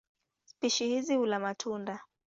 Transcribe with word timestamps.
Spishi 0.45 0.87
hizi 0.87 1.15
hula 1.15 1.39
matunda. 1.39 2.01